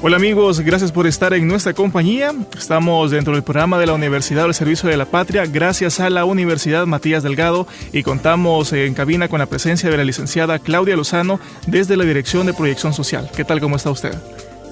[0.00, 2.32] Hola amigos, gracias por estar en nuestra compañía.
[2.56, 6.24] Estamos dentro del programa de la Universidad del Servicio de la Patria, gracias a la
[6.24, 11.40] Universidad Matías Delgado y contamos en cabina con la presencia de la licenciada Claudia Lozano
[11.66, 13.28] desde la Dirección de Proyección Social.
[13.34, 13.60] ¿Qué tal?
[13.60, 14.14] ¿Cómo está usted?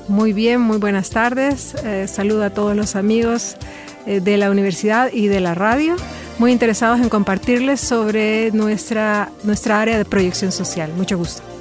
[0.06, 1.74] Muy bien, muy buenas tardes.
[1.82, 3.56] Eh, saludo a todos los amigos
[4.06, 5.96] eh, de la universidad y de la radio,
[6.38, 10.92] muy interesados en compartirles sobre nuestra, nuestra área de proyección social.
[10.96, 11.55] Mucho gusto.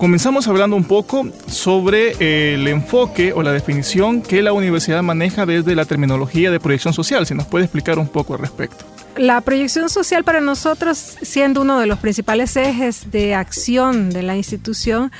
[0.00, 5.44] Comenzamos hablando un poco sobre eh, el enfoque o la definición que la universidad maneja
[5.44, 7.26] desde la terminología de proyección social.
[7.26, 8.82] Si nos puede explicar un poco al respecto.
[9.18, 14.38] La proyección social para nosotros, siendo uno de los principales ejes de acción de la
[14.38, 15.12] institución,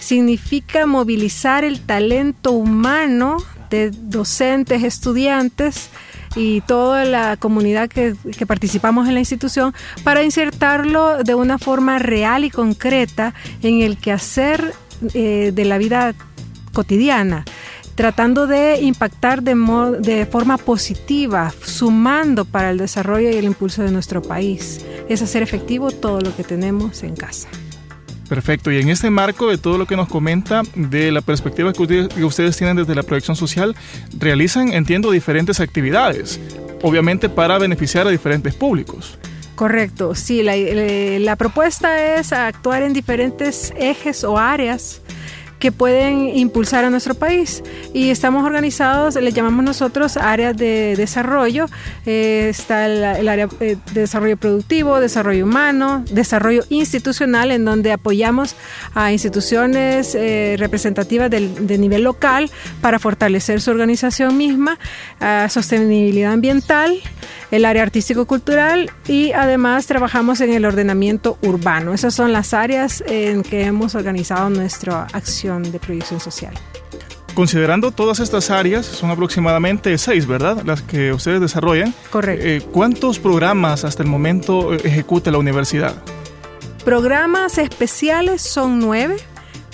[0.00, 3.36] significa movilizar el talento humano
[3.70, 5.90] de docentes, estudiantes,
[6.36, 8.14] y toda la comunidad que,
[8.46, 14.74] participamos en la institución para insertarlo de una forma real y concreta en el quehacer
[15.14, 16.14] eh, de la vida
[16.72, 17.44] cotidiana
[17.94, 19.54] tratando de impactar de,
[20.00, 24.84] de, forma positiva, sumando para el desarrollo y el impulso de nuestro país.
[25.08, 27.48] Es hacer efectivo todo lo que tenemos en casa.
[28.28, 32.08] Perfecto, y en este marco de todo lo que nos comenta, de la perspectiva que
[32.24, 33.76] ustedes, tienen desde la proyección social,
[34.18, 36.40] realizan, entiendo, diferentes actividades,
[36.82, 39.18] obviamente para beneficiar a diferentes públicos.
[39.54, 45.00] Correcto, sí, la, eh, propuesta es actuar en diferentes ejes o áreas
[45.64, 47.62] que pueden impulsar a nuestro país.
[47.94, 51.68] Y estamos organizados, le llamamos nosotros áreas de desarrollo.
[52.04, 58.56] Eh, está el, área eh, de desarrollo productivo, desarrollo humano, desarrollo institucional, en donde apoyamos
[58.94, 62.50] a instituciones eh, representativas del, de nivel local
[62.82, 64.78] para fortalecer su organización misma,
[65.18, 67.00] a sostenibilidad ambiental
[67.54, 71.94] el área artístico-cultural y además trabajamos en el ordenamiento urbano.
[71.94, 76.54] Esas son las áreas en que hemos organizado nuestra acción de proyección social.
[77.34, 80.62] Considerando todas estas áreas, son aproximadamente seis, ¿verdad?
[80.64, 81.92] Las que ustedes desarrollan.
[82.10, 82.46] Correcto.
[82.46, 85.96] Eh, ¿Cuántos programas hasta el momento ejecuta la universidad?
[86.84, 89.16] Programas especiales son nueve.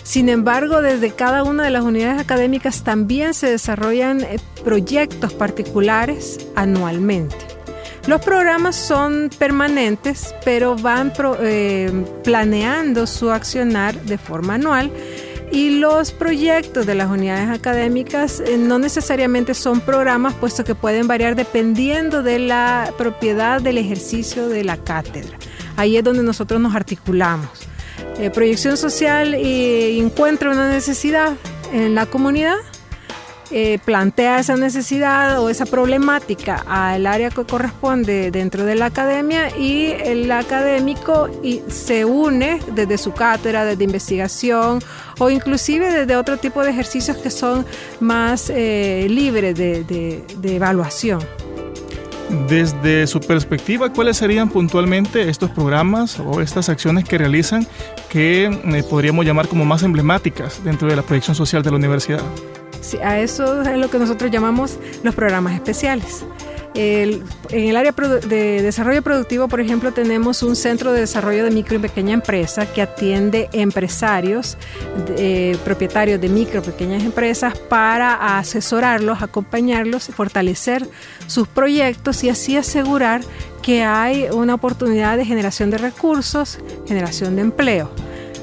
[0.02, 6.38] Sin embargo, desde cada una de las unidades académicas también se desarrollan eh, proyectos particulares
[6.56, 7.36] anualmente.
[8.06, 11.92] Los programas son permanentes, pero van eh,
[12.24, 14.90] planeando su accionar de forma anual
[15.50, 21.08] y los proyectos de las unidades académicas eh, no necesariamente son programas, puesto que pueden
[21.08, 25.36] variar dependiendo de la propiedad del ejercicio de la cátedra.
[25.76, 27.50] Ahí es donde nosotros nos articulamos.
[28.18, 31.36] Eh, proyección social encuentra una necesidad
[31.72, 32.56] en la comunidad
[33.52, 39.56] eh, plantea esa necesidad o esa problemática al área que corresponde dentro de la academia
[39.56, 44.80] y el académico y se une desde su cátedra, desde investigación
[45.18, 47.66] o inclusive desde otro tipo de ejercicios que son
[47.98, 51.20] más eh, libres de, evaluación.
[52.48, 57.66] Desde su perspectiva, ¿cuáles serían puntualmente estos programas o estas acciones que realizan
[58.08, 62.22] que eh, podríamos llamar como más emblemáticas dentro de la proyección social de la universidad?
[63.02, 66.24] A eso es lo que nosotros llamamos los programas especiales.
[66.74, 71.76] en el área de desarrollo productivo, por ejemplo, tenemos un centro de desarrollo de micro
[71.76, 74.56] y pequeña empresa que atiende empresarios,
[75.16, 80.88] eh, propietarios de micro y pequeñas empresas para asesorarlos, acompañarlos, fortalecer
[81.26, 83.22] sus proyectos y así asegurar
[83.62, 87.90] que hay una oportunidad de generación de recursos, generación de empleo.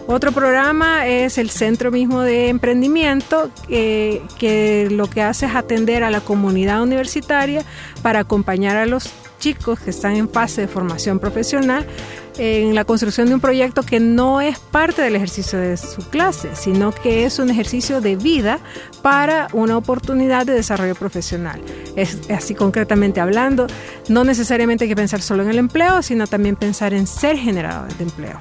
[0.09, 6.09] Otro programa es el Centro mismo de Emprendimiento, que lo que hace es atender a
[6.09, 7.65] la comunidad universitaria
[8.01, 11.85] para acompañar a los chicos que están en fase de formación profesional
[12.37, 16.51] en la construcción de un proyecto que no es parte del ejercicio de su clase,
[16.55, 18.59] sino que es un ejercicio de vida
[19.01, 21.61] para una oportunidad de desarrollo profesional.
[21.97, 23.67] Es así concretamente hablando,
[24.07, 27.97] no necesariamente hay que pensar solo en el empleo, sino también pensar en ser generadores
[27.97, 28.39] de empleo.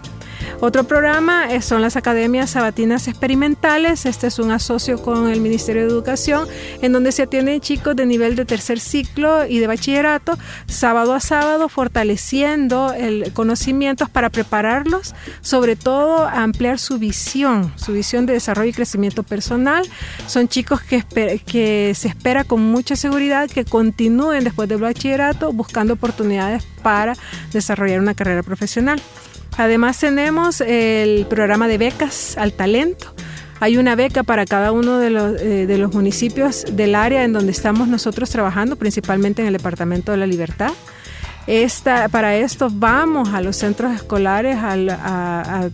[0.59, 4.07] Otro programa eh, son las academias sabatinas experimentales.
[4.07, 6.49] Este es un asocio con el Ministerio de Educación,
[6.81, 11.21] en donde se atienden chicos de nivel de tercer ciclo y de bachillerato, sábado a
[11.21, 18.71] sábado, fortaleciendo el conocimientos para prepararlos, sobre todo ampliar su visión, su visión de desarrollo
[18.71, 19.87] y crecimiento personal.
[20.27, 21.05] Son chicos que,
[21.45, 27.15] que se espera con mucha seguridad que continúen después del bachillerato buscando oportunidades para
[27.53, 29.03] desarrollar una carrera profesional.
[29.57, 33.15] Además tenemos el programa de becas al talento.
[33.59, 37.33] Hay una beca para cada uno de los, eh, de los municipios del área en
[37.33, 40.73] donde estamos nosotros trabajando, principalmente en el Departamento de la Libertad.
[42.11, 45.71] Para esto vamos a los centros escolares a, a,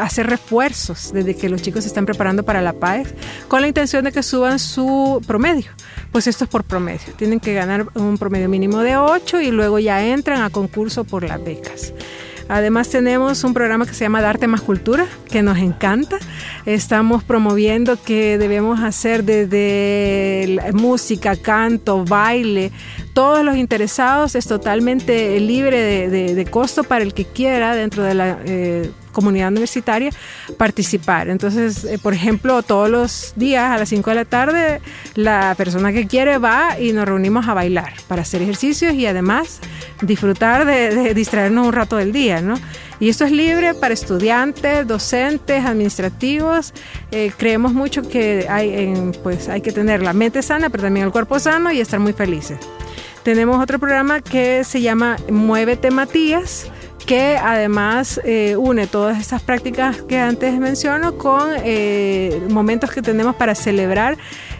[0.00, 3.14] hacer refuerzos desde que los chicos se están preparando para la PAES
[3.46, 5.70] con la intención de que suban su promedio.
[6.10, 7.14] Pues esto es por promedio.
[7.16, 11.22] Tienen que ganar un promedio mínimo de 8 y luego ya entran a concurso por
[11.22, 11.94] las becas.
[12.48, 16.18] Además tenemos un programa que se llama Darte más Cultura, que nos encanta.
[16.66, 22.72] Estamos promoviendo que debemos hacer desde música, canto, baile,
[23.12, 28.38] todos los interesados es totalmente libre de, costo para el que quiera dentro de la
[28.44, 30.10] eh, comunidad universitaria
[30.56, 31.28] participar.
[31.28, 34.80] Entonces, eh, por ejemplo, todos los días a las 5 de la tarde,
[35.14, 39.60] la persona que quiere va y nos reunimos a bailar para hacer ejercicios y además
[40.00, 42.54] disfrutar de, distraernos un rato del día, ¿no?
[43.00, 46.72] Y esto es libre para estudiantes, docentes, administrativos.
[47.10, 48.94] Eh, creemos mucho que hay,
[49.24, 52.12] pues, hay que tener la mente sana, pero también el cuerpo sano y estar muy
[52.12, 52.58] felices.
[53.24, 56.70] Tenemos otro programa que se llama Muévete Matías
[57.06, 63.36] que además eh, une todas estas prácticas que antes menciono con eh, momentos que tenemos
[63.36, 64.16] para celebrar,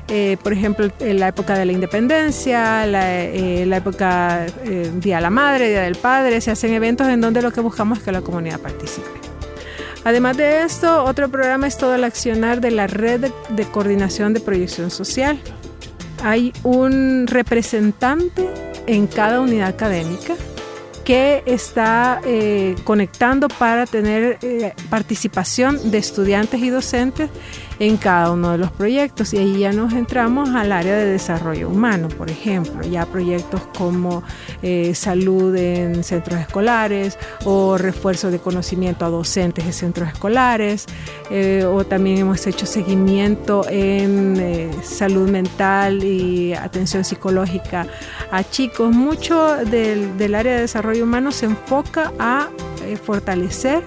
[0.08, 3.06] eh, por ejemplo, la época de la independencia, la,
[3.66, 4.46] la época
[4.96, 7.98] Día de la Madre, Día del Padre, se hacen eventos en donde lo que buscamos
[7.98, 9.08] es que la comunidad participe.
[10.04, 14.40] Además de esto, otro programa es todo el accionar de la red de coordinación de
[14.40, 15.38] proyección social.
[16.24, 18.48] Hay un representante
[18.86, 20.34] en cada unidad académica
[21.04, 27.30] que está eh, conectando para tener eh, participación de estudiantes y docentes
[27.78, 31.68] en cada uno de los proyectos y ahí ya nos entramos al área de desarrollo
[31.68, 34.22] humano, por ejemplo, ya proyectos como
[34.62, 40.86] eh, salud en centros escolares o refuerzo de conocimiento a docentes de centros escolares
[41.30, 47.86] eh, o también hemos hecho seguimiento en eh, salud mental y atención psicológica
[48.30, 48.94] a chicos.
[48.94, 52.48] Mucho del, del área de desarrollo humano se enfoca a
[53.04, 53.82] fortalecer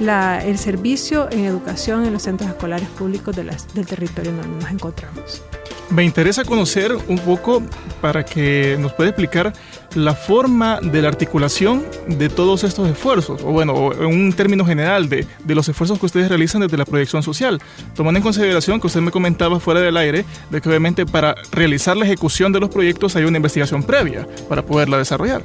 [0.00, 5.42] el servicio en educación en los centros escolares públicos del territorio donde nos encontramos.
[5.90, 7.62] Me interesa conocer un poco
[8.00, 9.52] para que nos pueda explicar
[9.94, 15.08] la forma de la articulación de todos estos esfuerzos, o bueno, en un término general
[15.08, 17.60] de, de, los esfuerzos que ustedes realizan desde la proyección social,
[17.94, 21.96] tomando en consideración que usted me comentaba fuera del aire, de que obviamente para realizar
[21.96, 25.42] la ejecución de los proyectos hay una investigación previa para poderla desarrollar.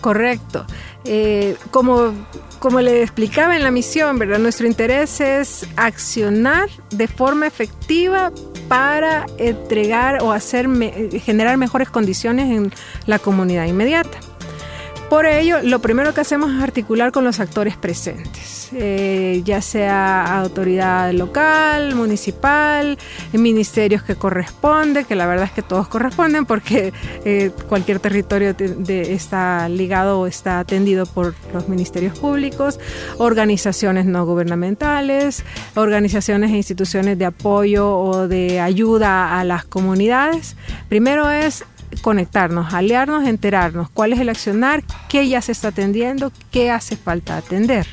[0.00, 0.64] Correcto.
[1.04, 2.12] Eh, como,
[2.58, 4.38] como le explicaba en la misión, ¿verdad?
[4.38, 8.32] nuestro interés es accionar de forma efectiva
[8.68, 10.68] para entregar o hacer
[11.20, 12.72] generar mejores condiciones en
[13.06, 14.18] la comunidad inmediata.
[15.10, 20.38] Por ello, lo primero que hacemos es articular con los actores presentes, eh, ya sea
[20.38, 22.96] autoridad local, municipal,
[23.32, 26.92] ministerios que corresponden, que la verdad es que todos corresponden porque
[27.24, 28.54] eh, cualquier territorio
[28.86, 32.78] está ligado o está atendido por los ministerios públicos,
[33.18, 35.42] organizaciones no gubernamentales,
[35.74, 40.54] organizaciones e instituciones de apoyo o de ayuda a las comunidades.
[40.88, 41.64] Primero es
[42.00, 47.36] conectarnos, aliarnos, enterarnos cuál es el accionar, qué ya se está atendiendo, qué hace falta
[47.36, 47.86] atender.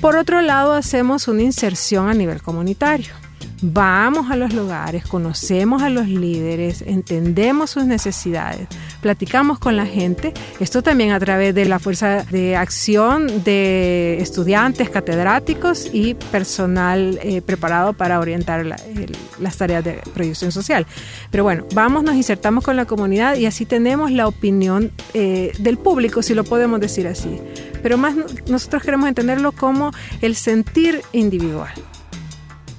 [0.00, 3.12] Por otro lado, hacemos una inserción a nivel comunitario.
[3.60, 8.68] Vamos a los lugares, conocemos a los líderes, entendemos sus necesidades,
[9.00, 10.32] platicamos con la gente.
[10.60, 17.42] Esto también a través de la fuerza de acción de estudiantes, catedráticos y personal eh,
[17.42, 20.86] preparado para orientar las tareas de proyección social.
[21.30, 25.78] Pero bueno, vamos, nos insertamos con la comunidad y así tenemos la opinión eh, del
[25.78, 27.40] público, si lo podemos decir así.
[27.82, 28.14] Pero más
[28.48, 31.72] nosotros queremos entenderlo como el sentir individual.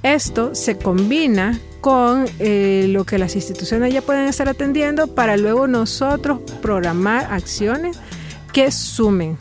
[0.03, 5.67] Esto se combina con eh, lo que las instituciones ya pueden estar atendiendo para luego
[5.67, 7.97] nosotros programar acciones
[8.53, 9.37] que sumen.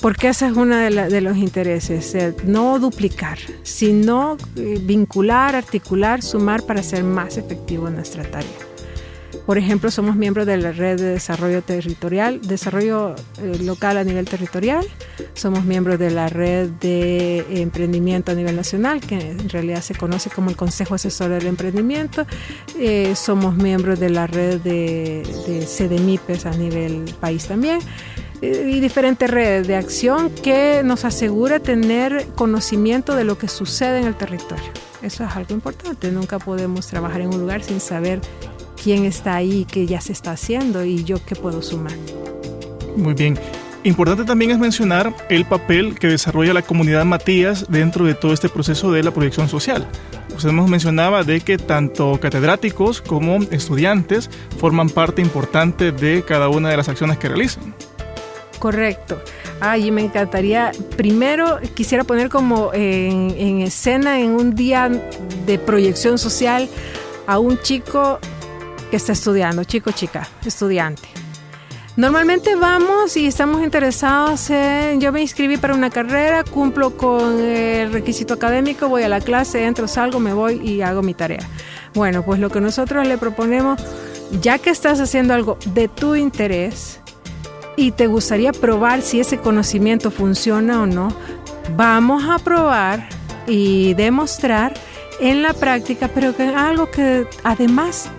[0.00, 6.82] Porque ese es uno de, los intereses, no duplicar, sino eh, vincular, articular, sumar para
[6.82, 8.65] ser más efectivo nuestra tarea.
[9.46, 14.24] Por ejemplo, somos miembros de la red de desarrollo territorial, desarrollo eh, local a nivel
[14.28, 14.84] territorial.
[15.34, 20.30] Somos miembros de la red de emprendimiento a nivel nacional, que en realidad se conoce
[20.30, 22.26] como el Consejo Asesor del Emprendimiento.
[22.76, 27.78] Eh, somos miembros de la red de, de CDMIPES a nivel país también
[28.42, 34.00] eh, y diferentes redes de acción que nos asegura tener conocimiento de lo que sucede
[34.00, 34.72] en el territorio.
[35.02, 36.10] Eso es algo importante.
[36.10, 38.20] Nunca podemos trabajar en un lugar sin saber
[38.86, 41.94] quién está ahí, qué ya se está haciendo y yo qué puedo sumar.
[42.96, 43.36] Muy bien.
[43.82, 48.48] Importante también es mencionar el papel que desarrolla la comunidad Matías dentro de todo este
[48.48, 49.88] proceso de la proyección social.
[50.36, 56.68] Usted nos mencionaba de que tanto catedráticos como estudiantes forman parte importante de cada una
[56.68, 57.74] de las acciones que realizan.
[58.60, 59.20] Correcto.
[59.58, 64.88] Ay, me encantaría, primero quisiera poner como en, en escena en un día
[65.44, 66.68] de proyección social
[67.26, 68.20] a un chico
[68.96, 71.08] está estudiando, chico, chica, estudiante.
[71.96, 77.90] Normalmente vamos y estamos interesados en, yo me inscribí para una carrera, cumplo con el
[77.90, 81.48] requisito académico, voy a la clase, entro, salgo, me voy y hago mi tarea.
[81.94, 83.80] Bueno, pues lo que nosotros le proponemos,
[84.42, 87.00] ya que estás haciendo algo de tu interés
[87.76, 91.08] y te gustaría probar si ese conocimiento funciona o no,
[91.76, 93.08] vamos a probar
[93.46, 94.74] y demostrar
[95.18, 98.10] en la práctica, pero que algo que además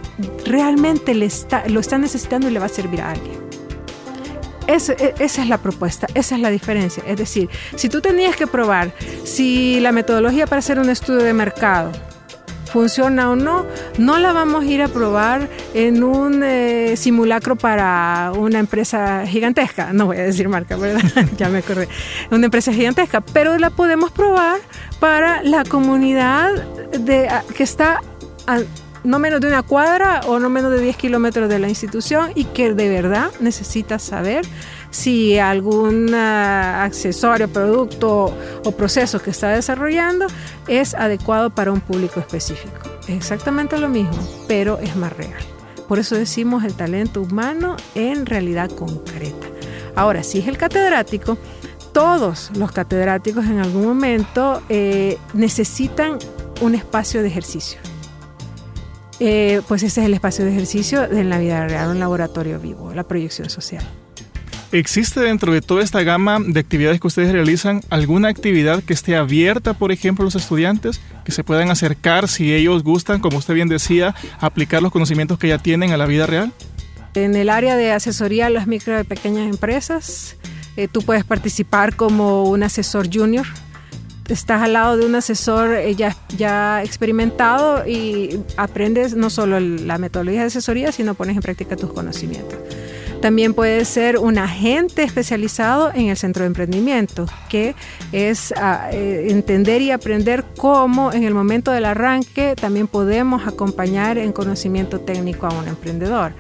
[0.46, 3.48] realmente le está, lo está necesitando y le va a servir a alguien.
[4.68, 7.04] E, esa es la propuesta, esa es la diferencia.
[7.08, 8.92] Es decir, si tú tenías que probar
[9.24, 11.92] si la metodología para hacer un estudio de mercado
[12.68, 13.66] funciona o no,
[13.98, 19.94] no la vamos a ir a probar en un eh, simulacro para una empresa gigantesca.
[19.94, 21.02] No voy a decir marca, ¿verdad?
[21.38, 21.88] ya me acordé.
[22.30, 24.60] Una empresa gigantesca, pero la podemos probar
[25.00, 26.52] para la comunidad
[26.92, 28.02] de, que está
[29.08, 32.44] no menos de una cuadra o no menos de 10 kilómetros de la institución y
[32.44, 34.46] que de verdad necesita saber
[34.92, 40.28] si algún ah, accesorio, producto o proceso que está desarrollando
[40.68, 42.76] es adecuado para un público específico.
[43.04, 45.42] Es exactamente lo mismo, pero es más real.
[45.88, 49.48] Por eso decimos el talento humano en realidad concreta.
[49.96, 51.38] Ahora, si es el catedrático,
[51.94, 56.20] todos los catedráticos en algún momento eh, necesitan
[56.60, 57.80] un espacio de ejercicio.
[59.20, 62.94] Eh, pues ese es el espacio de ejercicio en la vida real, un laboratorio vivo,
[62.94, 63.84] la proyección social.
[64.72, 69.16] ¿Existe dentro de toda esta gama de actividades que ustedes realizan alguna actividad que esté
[69.16, 73.54] abierta, por ejemplo, a los estudiantes, que se puedan acercar si ellos gustan, como usted
[73.54, 76.52] bien decía, aplicar los conocimientos que ya tienen a la vida real?
[77.14, 80.36] En el área de asesoría a las micro y pequeñas empresas,
[80.76, 83.46] eh, tú puedes participar como un asesor junior
[84.30, 89.98] estás al lado de un asesor eh, ya, ya experimentado y aprendes no solo la
[89.98, 92.60] metodología de asesoría, sino pones en práctica tus conocimientos.
[93.22, 97.74] También puedes ser un agente especializado en el centro de emprendimiento, que
[98.12, 104.20] es ah, eh, entender y aprender cómo en el momento del arranque también podemos acompañar
[104.20, 106.34] en conocimiento técnico a un emprendedor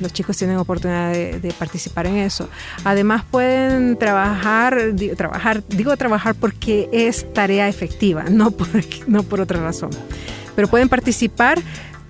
[0.00, 2.48] los chicos tienen oportunidad de, participar en eso.
[2.84, 4.78] Además pueden trabajar,
[5.16, 8.68] trabajar, digo trabajar porque es tarea efectiva, no por,
[9.06, 9.90] no por otra razón.
[10.54, 11.60] Pero pueden participar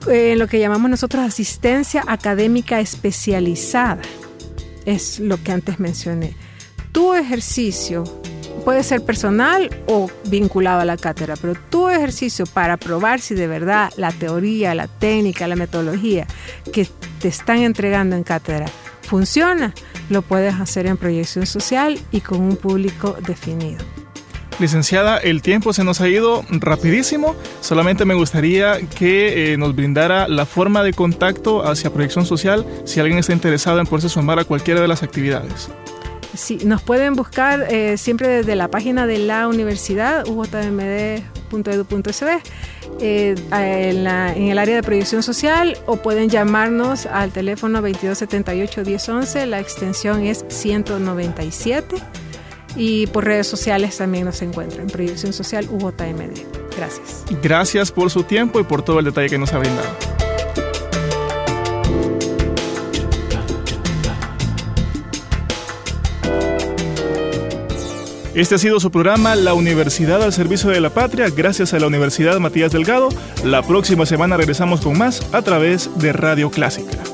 [0.07, 4.03] en lo que llamamos nosotros asistencia académica especializada.
[4.85, 6.37] Es lo que antes mencioné.
[6.93, 8.05] Tu ejercicio
[8.65, 13.47] puede ser personal o vinculado a la cátedra, pero tu ejercicio para probar si de
[13.47, 16.27] verdad la teoría, la técnica, la metodología
[16.73, 16.89] que
[17.21, 18.67] te están entregando en cátedra
[19.03, 19.75] funciona,
[20.09, 23.85] lo puedes hacer en proyección social y con un público definido.
[24.61, 27.35] Licenciada, el tiempo se nos ha ido rapidísimo.
[27.61, 33.01] Solamente me gustaría que eh, nos brindara la forma de contacto hacia proyección social si
[33.01, 35.71] alguien está interesado en poderse sumar a cualquiera de las actividades.
[36.35, 41.23] Sí, nos pueden buscar eh, siempre desde la página de la universidad, ujmd.edu.sb,
[43.01, 49.61] eh, en, en, el área de proyección social, o pueden llamarnos al teléfono 2278-1011, la
[49.61, 51.97] extensión es 197,
[52.77, 56.41] y por redes sociales también nos encuentran, Proyección Social UJMD.
[56.77, 57.25] Gracias.
[57.43, 60.24] Gracias por su tiempo y por todo el detalle que nos ha brindado.
[68.35, 71.87] Este ha sido su programa La Universidad al Servicio de la Patria, gracias a la
[71.87, 73.09] Universidad Matías Delgado.
[73.45, 77.14] La próxima semana regresamos con más a través de Radio Clásica.